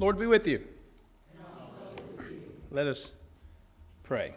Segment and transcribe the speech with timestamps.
[0.00, 0.62] Lord be with you.
[2.70, 3.12] Let us
[4.02, 4.34] pray.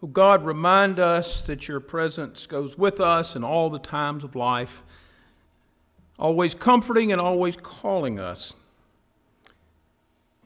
[0.00, 4.36] Oh God, remind us that your presence goes with us in all the times of
[4.36, 4.84] life,
[6.16, 8.54] always comforting and always calling us.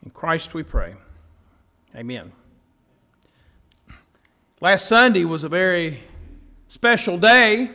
[0.03, 0.95] In Christ we pray.
[1.95, 2.31] Amen.
[4.59, 5.99] Last Sunday was a very
[6.67, 7.69] special day.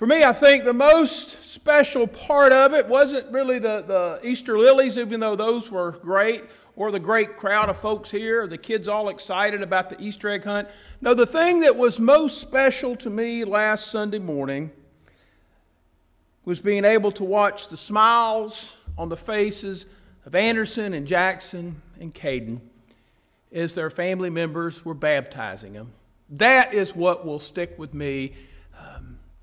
[0.00, 4.58] For me, I think the most special part of it wasn't really the, the Easter
[4.58, 8.88] lilies, even though those were great or the great crowd of folks here, the kids
[8.88, 10.70] all excited about the Easter egg hunt.
[11.02, 14.70] No, the thing that was most special to me last Sunday morning
[16.46, 19.84] was being able to watch the smiles on the faces
[20.24, 22.60] of Anderson and Jackson and Caden
[23.52, 25.92] as their family members were baptizing them.
[26.30, 28.32] That is what will stick with me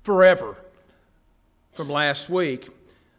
[0.08, 0.56] forever
[1.74, 2.66] from last week.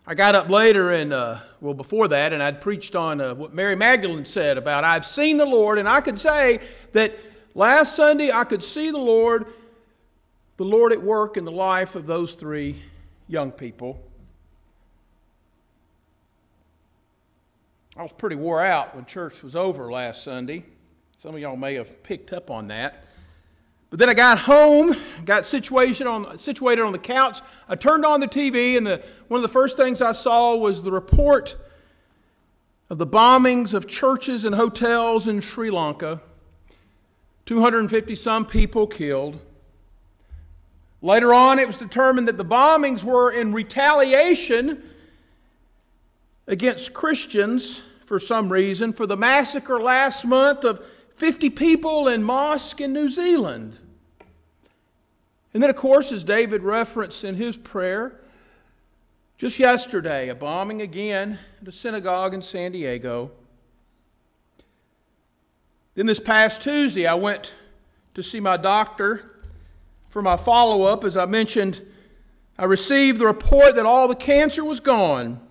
[0.08, 3.54] I got up later and, uh, well, before that, and I'd preached on uh, what
[3.54, 6.62] Mary Magdalene said about, I've seen the Lord, and I could say
[6.94, 7.16] that
[7.54, 9.46] last Sunday I could see the Lord,
[10.58, 12.82] the Lord at work in the life of those three
[13.28, 14.02] young people.
[17.96, 20.66] I was pretty wore out when church was over last Sunday.
[21.18, 23.04] Some of y'all may have picked up on that.
[23.90, 24.96] But then I got home,
[25.26, 27.40] got situated on, situated on the couch.
[27.68, 30.84] I turned on the TV, and the, one of the first things I saw was
[30.84, 31.56] the report
[32.90, 36.22] of the bombings of churches and hotels in Sri Lanka.
[37.46, 39.40] 250 some people killed.
[41.02, 44.84] Later on, it was determined that the bombings were in retaliation
[46.46, 50.84] against Christians for some reason for the massacre last month of
[51.20, 53.78] 50 people in mosque in New Zealand.
[55.54, 58.22] And then, of course, as David referenced in his prayer,
[59.38, 63.32] just yesterday, a bombing again at a synagogue in San Diego.
[65.96, 67.54] Then this past Tuesday, I went
[68.14, 69.42] to see my doctor
[70.08, 71.04] for my follow up.
[71.04, 71.86] As I mentioned,
[72.58, 75.42] I received the report that all the cancer was gone.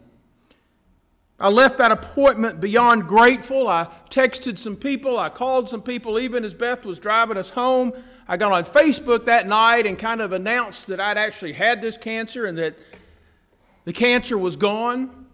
[1.41, 3.69] I left that appointment beyond grateful.
[3.69, 7.93] I texted some people, I called some people, even as Beth was driving us home.
[8.27, 11.97] I got on Facebook that night and kind of announced that I'd actually had this
[11.97, 12.77] cancer and that
[13.85, 15.27] the cancer was gone.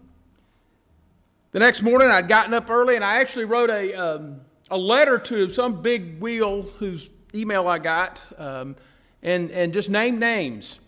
[1.53, 4.41] The next morning, I'd gotten up early and I actually wrote a, um,
[4.71, 8.77] a letter to some big wheel whose email I got um,
[9.23, 10.79] and, and just named names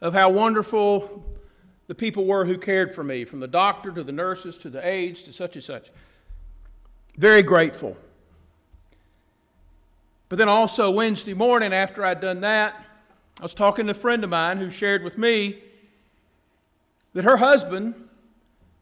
[0.00, 1.24] of how wonderful
[1.86, 4.86] the people were who cared for me, from the doctor to the nurses to the
[4.86, 5.90] aides to such and such.
[7.16, 7.96] Very grateful.
[10.28, 12.74] But then also Wednesday morning, after I'd done that,
[13.40, 15.62] I was talking to a friend of mine who shared with me
[17.12, 17.94] that her husband,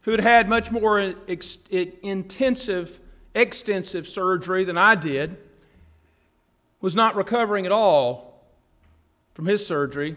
[0.01, 2.99] who had had much more ex- intensive,
[3.35, 5.37] extensive surgery than I did,
[6.81, 8.45] was not recovering at all
[9.33, 10.15] from his surgery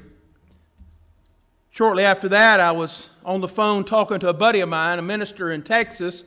[1.77, 5.03] Shortly after that, I was on the phone talking to a buddy of mine, a
[5.03, 6.25] minister in Texas,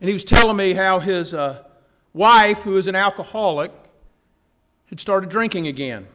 [0.00, 1.64] and he was telling me how his uh,
[2.14, 3.72] wife, who is an alcoholic,
[4.90, 6.06] had started drinking again.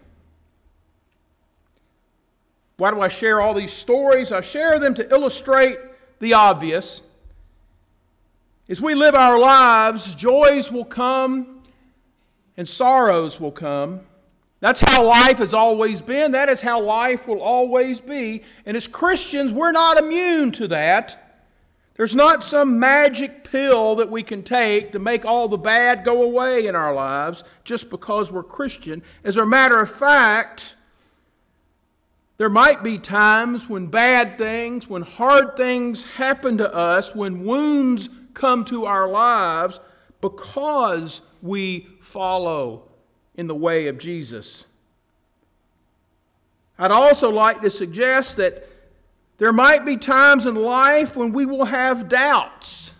[2.78, 4.32] Why do I share all these stories?
[4.32, 5.78] I share them to illustrate
[6.20, 7.02] the obvious.
[8.70, 11.62] As we live our lives, joys will come
[12.56, 14.06] and sorrows will come.
[14.62, 16.32] That's how life has always been.
[16.32, 18.44] That is how life will always be.
[18.66, 21.18] And as Christians, we're not immune to that.
[21.96, 26.22] There's not some magic pill that we can take to make all the bad go
[26.22, 29.02] away in our lives just because we're Christian.
[29.24, 30.76] As a matter of fact,
[32.38, 38.10] there might be times when bad things, when hard things happen to us, when wounds
[38.36, 39.80] come to our lives
[40.22, 42.91] because we follow
[43.36, 44.66] in the way of Jesus.
[46.78, 48.68] I'd also like to suggest that
[49.38, 52.92] there might be times in life when we will have doubts.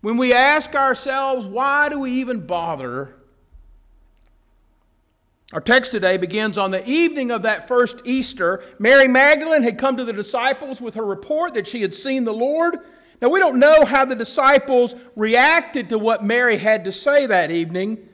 [0.00, 3.14] When we ask ourselves, why do we even bother?
[5.52, 8.64] Our text today begins on the evening of that first Easter.
[8.78, 12.32] Mary Magdalene had come to the disciples with her report that she had seen the
[12.32, 12.78] Lord.
[13.20, 17.50] Now, we don't know how the disciples reacted to what Mary had to say that
[17.50, 18.08] evening.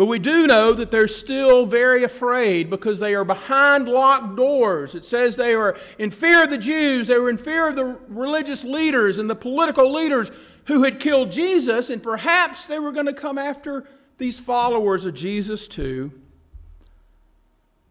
[0.00, 4.94] But we do know that they're still very afraid because they are behind locked doors.
[4.94, 7.98] It says they are in fear of the Jews, they were in fear of the
[8.08, 10.30] religious leaders and the political leaders
[10.68, 13.86] who had killed Jesus, and perhaps they were going to come after
[14.16, 16.12] these followers of Jesus too.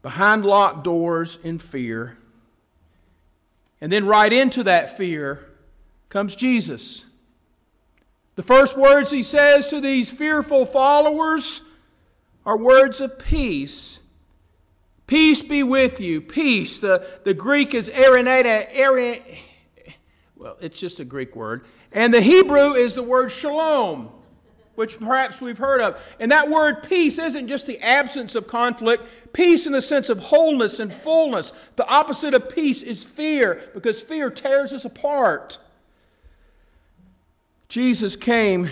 [0.02, 2.18] behind locked doors in fear.
[3.82, 5.46] And then, right into that fear,
[6.10, 7.06] comes Jesus.
[8.34, 11.62] The first words he says to these fearful followers
[12.50, 14.00] are words of peace.
[15.06, 16.20] Peace be with you.
[16.20, 16.80] Peace.
[16.80, 19.38] The, the Greek is erineta.
[20.36, 21.64] well, it's just a Greek word.
[21.92, 24.10] And the Hebrew is the word shalom
[24.74, 26.02] which perhaps we've heard of.
[26.20, 30.18] And that word peace isn't just the absence of conflict, peace in the sense of
[30.18, 31.54] wholeness and fullness.
[31.76, 35.60] The opposite of peace is fear, because fear tears us apart.
[37.68, 38.72] Jesus came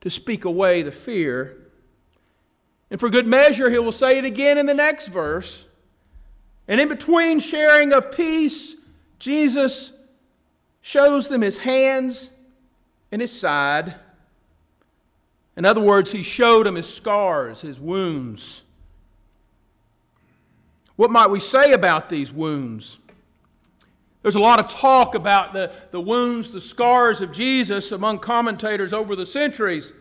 [0.00, 1.65] to speak away the fear.
[2.90, 5.64] And for good measure, he will say it again in the next verse.
[6.68, 8.76] And in between sharing of peace,
[9.18, 9.92] Jesus
[10.80, 12.30] shows them his hands
[13.10, 13.94] and his side.
[15.56, 18.62] In other words, he showed them his scars, his wounds.
[20.96, 22.98] What might we say about these wounds?
[24.22, 28.92] There's a lot of talk about the, the wounds, the scars of Jesus among commentators
[28.92, 29.92] over the centuries.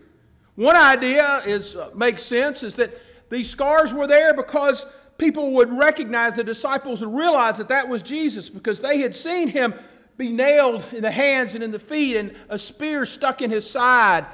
[0.56, 2.98] One idea is uh, makes sense is that
[3.30, 4.86] these scars were there because
[5.18, 9.50] people would recognize the disciples would realize that that was Jesus because they had seen
[9.50, 9.74] him
[10.18, 13.70] be nailed in the hands and in the feet and a spear stuck in his
[13.70, 14.26] side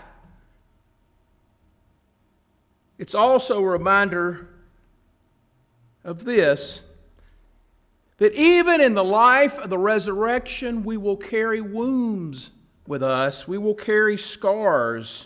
[3.01, 4.47] it's also a reminder
[6.03, 6.83] of this
[8.18, 12.51] that even in the life of the resurrection, we will carry wounds
[12.85, 15.25] with us, we will carry scars.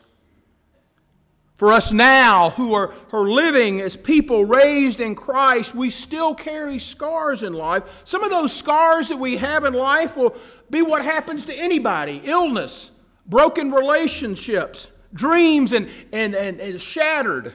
[1.55, 6.79] For us now, who are, are living as people raised in Christ, we still carry
[6.79, 7.83] scars in life.
[8.03, 10.35] Some of those scars that we have in life will
[10.69, 12.91] be what happens to anybody illness,
[13.25, 17.53] broken relationships, dreams, and, and, and, and shattered.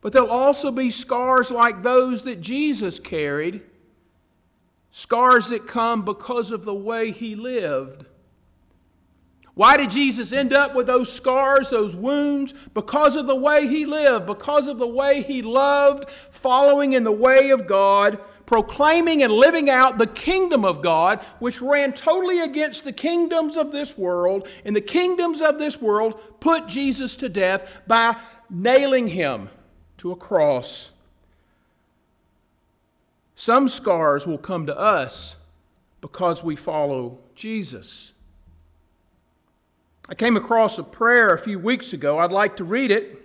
[0.00, 3.60] But there'll also be scars like those that Jesus carried,
[4.90, 8.06] scars that come because of the way he lived.
[9.54, 12.52] Why did Jesus end up with those scars, those wounds?
[12.74, 17.12] Because of the way he lived, because of the way he loved, following in the
[17.12, 22.84] way of God, proclaiming and living out the kingdom of God, which ran totally against
[22.84, 24.48] the kingdoms of this world.
[24.64, 28.16] And the kingdoms of this world put Jesus to death by
[28.50, 29.50] nailing him
[29.98, 30.90] to a cross.
[33.36, 35.36] Some scars will come to us
[36.00, 38.13] because we follow Jesus.
[40.08, 42.18] I came across a prayer a few weeks ago.
[42.18, 43.24] I'd like to read it.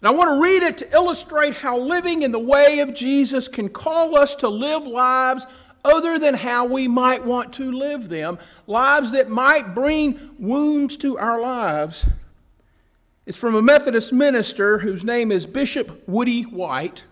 [0.00, 3.48] And I want to read it to illustrate how living in the way of Jesus
[3.48, 5.46] can call us to live lives
[5.84, 11.18] other than how we might want to live them, lives that might bring wounds to
[11.18, 12.06] our lives.
[13.26, 17.04] It's from a Methodist minister whose name is Bishop Woodie White.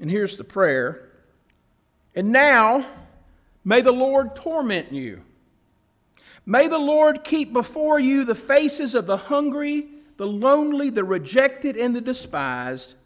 [0.00, 1.08] And here's the prayer.
[2.14, 2.86] And now,
[3.64, 5.22] may the Lord torment you.
[6.50, 9.86] May the Lord keep before you the faces of the hungry,
[10.16, 12.96] the lonely, the rejected, and the despised.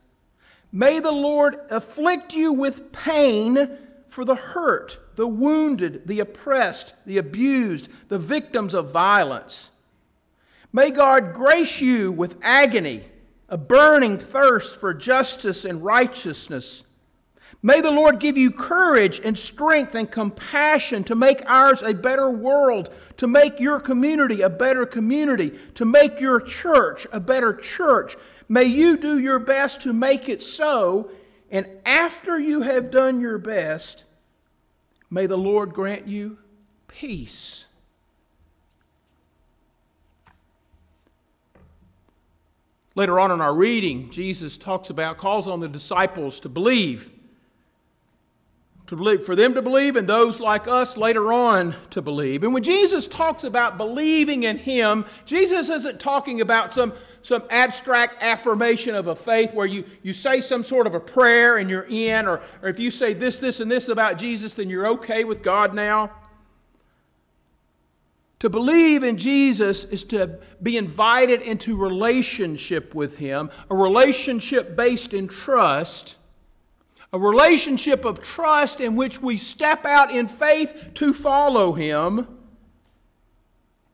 [0.73, 3.69] May the Lord afflict you with pain
[4.09, 9.69] for the hurt, the wounded, the oppressed, the abused, the victims of violence.
[10.73, 13.05] May God grace you with agony,
[13.51, 16.83] a burning thirst for justice and righteousness.
[17.67, 22.29] May the Lord give you courage and strength and compassion to make ours a better
[22.31, 28.17] world, to make your community a better community, to make your church a better church.
[28.51, 31.11] May you do your best to make it so,
[31.51, 34.05] and after you have done your best,
[35.09, 36.37] may the Lord grant you
[36.87, 37.65] peace.
[42.95, 47.14] Later on in our reading, Jesus talks about, calls on the disciples to believe.
[48.89, 52.45] To believe, for them to believe, and those like us later on to believe.
[52.45, 58.23] And when Jesus talks about believing in Him, Jesus isn't talking about some, some abstract
[58.23, 61.87] affirmation of a faith where you, you say some sort of a prayer and you're
[61.89, 65.25] in, or, or if you say this, this, and this about Jesus, then you're okay
[65.25, 66.11] with God now.
[68.41, 75.15] To believe in Jesus is to be invited into relationship with Him, a relationship based
[75.15, 76.17] in trust,
[77.15, 82.27] a relationship of trust in which we step out in faith to follow Him.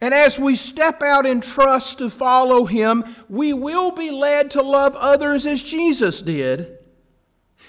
[0.01, 4.63] And as we step out in trust to follow Him, we will be led to
[4.63, 6.79] love others as Jesus did.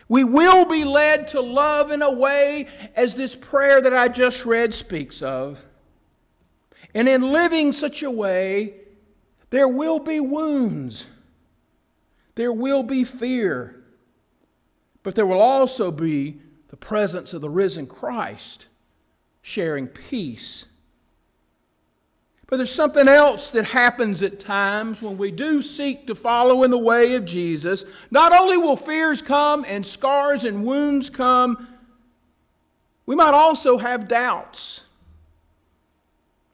[0.08, 4.46] We will be led to love in a way as this prayer that I just
[4.46, 5.62] read speaks of.
[6.94, 8.76] And in living such a way,
[9.50, 11.08] there will be wounds.
[12.36, 13.81] There will be fear,
[15.04, 16.40] but there will also be
[16.70, 18.68] the presence of the risen Christ
[19.42, 20.66] sharing peace.
[22.48, 26.72] But there's something else that happens at times when we do seek to follow in
[26.72, 27.86] the way of Jesus.
[28.12, 31.70] Not only will fears come and scars and wounds come,
[33.06, 34.82] we might also have doubts.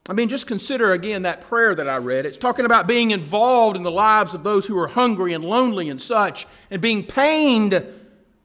[0.07, 2.25] I mean, just consider again that prayer that I read.
[2.25, 5.89] It's talking about being involved in the lives of those who are hungry and lonely
[5.89, 7.83] and such, and being pained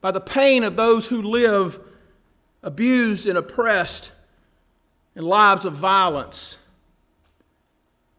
[0.03, 1.81] by the pain of those who live
[2.63, 4.13] abused and oppressed
[5.17, 6.59] in lives of violence.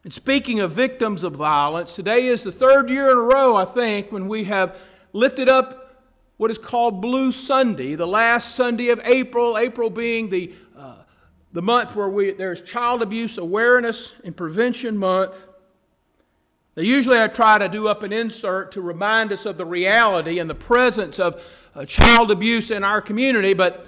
[0.02, 3.64] And speaking of victims of violence, today is the third year in a row, I
[3.64, 4.76] think, when we have
[5.12, 6.02] lifted up
[6.36, 10.96] what is called Blue Sunday, the last Sunday of April, April being the uh,
[11.52, 15.46] the month where we, there's Child Abuse Awareness and Prevention Month.
[16.76, 20.40] Now, usually I try to do up an insert to remind us of the reality
[20.40, 21.40] and the presence of
[21.74, 23.86] uh, child abuse in our community, but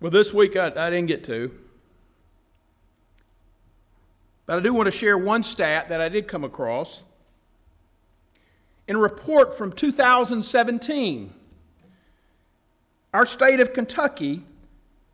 [0.00, 1.50] well, this week I, I didn't get to.
[4.46, 7.02] But I do want to share one stat that I did come across.
[8.86, 11.34] In a report from 2017,
[13.12, 14.44] our state of Kentucky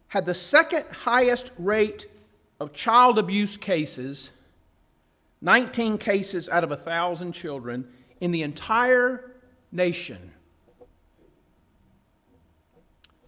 [0.09, 2.07] had the second highest rate
[2.61, 4.33] of child abuse cases,
[5.41, 7.89] 19 cases out of 1,000 children,
[8.21, 9.33] in the entire
[9.71, 10.33] nation.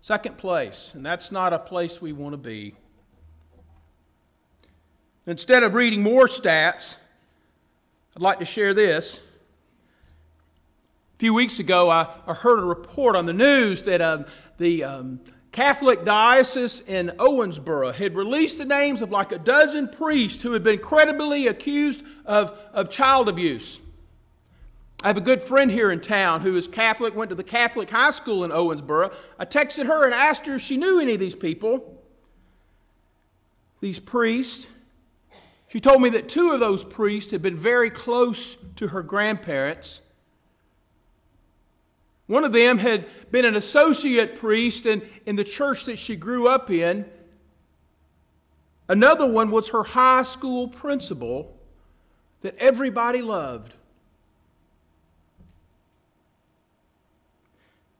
[0.04, 2.74] Second place, and that's not a place we want to be.
[5.26, 6.96] Instead of reading more stats,
[8.14, 9.16] I'd like to share this.
[9.16, 9.20] A
[11.18, 14.26] few weeks ago, I, heard a report on the news that um,
[14.58, 15.20] the um,
[15.52, 20.62] Catholic Diocese in Owensboro had released the names of like a dozen priests who had
[20.62, 23.80] been credibly accused of, of child abuse.
[25.04, 27.90] I have a good friend here in town who is Catholic, went to the Catholic
[27.90, 29.12] high school in Owensboro.
[29.38, 32.02] I texted her and asked her if she knew any of these people,
[33.82, 34.66] these priests.
[35.68, 40.00] She told me that two of those priests had been very close to her grandparents.
[42.26, 46.48] One of them had been an associate priest in, in the church that she grew
[46.48, 47.04] up in.
[48.88, 51.54] Another one was her high school principal
[52.40, 53.76] that everybody loved.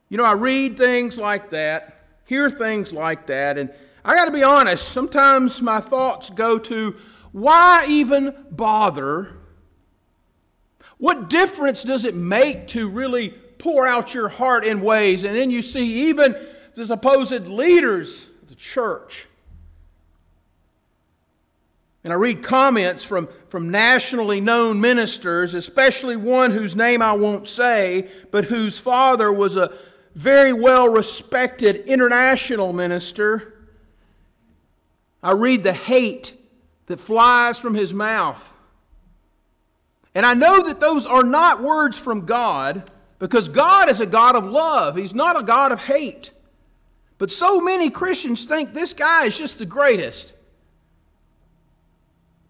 [0.08, 3.70] You know, I read things like that, hear things like that, and
[4.04, 6.96] I got to be honest, sometimes my thoughts go to
[7.32, 9.38] why even bother?
[10.99, 13.34] What difference does it make to really
[13.64, 15.25] pour out your heart in ways.
[15.25, 16.37] And then you see even
[16.75, 19.26] the supposed leaders of the church.
[22.04, 27.49] And I read comments from, from nationally known ministers, especially one whose name I won't
[27.49, 29.73] say, but whose father was a
[30.14, 33.54] very well respected international minister.
[35.23, 36.35] I read the hate
[36.87, 38.52] that flies from his mouth.
[40.14, 44.37] And I know that those are not words from God, because God is a God
[44.37, 46.30] of love, He's not a God of hate.
[47.18, 50.35] But so many Christians think this guy is just the greatest.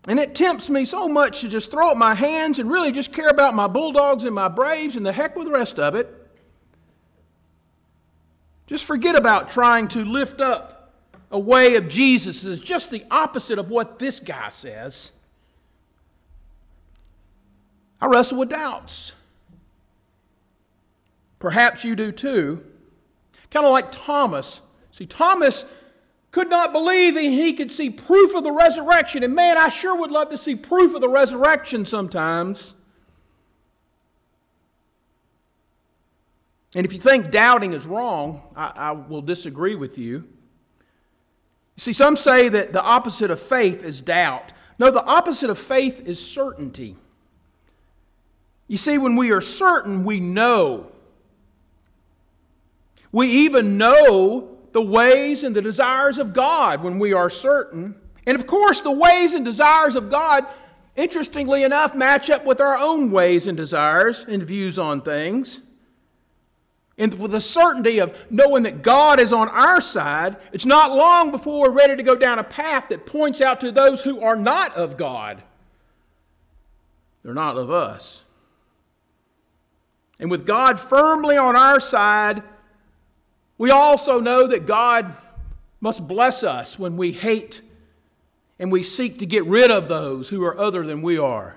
[0.06, 3.12] And it tempts me so much to just throw up my hands and really just
[3.12, 6.23] care about my Bulldogs and my Braves and the heck with the rest of it.
[8.66, 10.92] Just forget about trying to lift up
[11.30, 15.10] a way of Jesus as just the opposite of what this guy says.
[18.00, 19.12] I wrestle with doubts.
[21.38, 22.64] Perhaps you do too.
[23.50, 24.60] Kind of like Thomas.
[24.92, 25.64] See, Thomas
[26.30, 29.22] could not believe he could see proof of the resurrection.
[29.22, 32.74] And man, I sure would love to see proof of the resurrection sometimes.
[36.74, 40.16] And if you think doubting is wrong, I, I, will disagree with you.
[40.16, 44.52] You see, some say that the opposite of faith is doubt.
[44.78, 46.96] No, the opposite of faith is certainty.
[48.66, 50.90] You see, when we are certain, we know.
[53.12, 57.94] We even know the ways and the desires of God when we are certain.
[58.26, 60.44] And of course, the ways and desires of God,
[60.96, 65.60] interestingly enough, match up with our own ways and desires and views on things.
[66.96, 71.32] And with the certainty of knowing that God is on our side, it's not long
[71.32, 74.36] before we're ready to go down a path that points out to those who are
[74.36, 75.42] not of God.
[77.24, 78.22] They're not of us.
[80.20, 82.42] And with God firmly on our side,
[83.58, 85.16] we also know that God
[85.80, 87.60] must bless us when we hate
[88.58, 91.56] and we seek to get rid of those who are other than we are.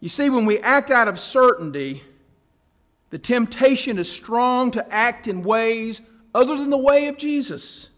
[0.00, 2.02] You see, when we act out of certainty,
[3.10, 6.00] the temptation is strong to act in ways
[6.34, 7.90] other than the way of Jesus.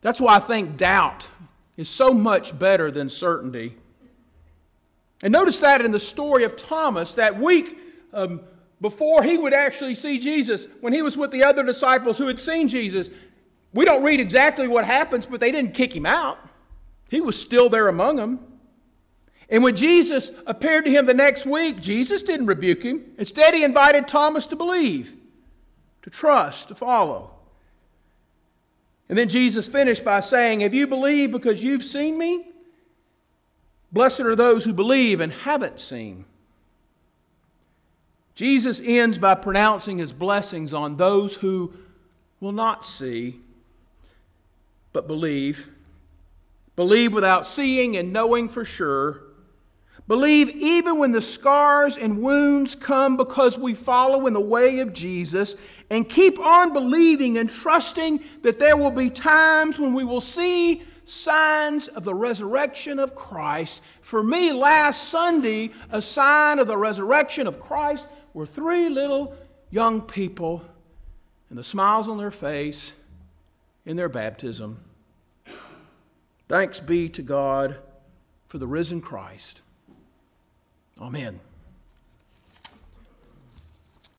[0.00, 1.28] That's why I think doubt
[1.76, 3.76] is so much better than certainty.
[5.22, 7.78] And notice that in the story of Thomas, that week
[8.12, 8.40] um,
[8.80, 12.40] before he would actually see Jesus, when he was with the other disciples who had
[12.40, 13.10] seen Jesus,
[13.72, 16.38] we don't read exactly what happens, but they didn't kick him out.
[17.10, 18.40] He was still there among them.
[19.50, 23.04] And when Jesus appeared to him the next week, Jesus didn't rebuke him.
[23.18, 25.14] Instead, he invited Thomas to believe,
[26.02, 27.32] to trust, to follow.
[29.08, 32.46] And then Jesus finished by saying, Have you believed because you've seen me?
[33.90, 36.26] Blessed are those who believe and haven't seen.
[38.36, 41.74] Jesus ends by pronouncing his blessings on those who
[42.38, 43.40] will not see,
[44.92, 45.68] but believe.
[46.76, 49.22] Believe without seeing and knowing for sure.
[50.10, 54.92] Believe even when the scars and wounds come because we follow in the way of
[54.92, 55.54] Jesus.
[55.88, 60.82] And keep on believing and trusting that there will be times when we will see
[61.04, 63.82] signs of the resurrection of Christ.
[64.02, 69.36] For me, last Sunday, a sign of the resurrection of Christ were three little
[69.70, 70.64] young people
[71.50, 72.94] and the smiles on their face
[73.86, 74.78] in their baptism.
[76.48, 77.76] Thanks be to God
[78.48, 79.62] for the risen Christ.
[81.00, 81.40] Amen.